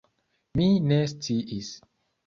[0.61, 1.73] Mi ne sciis!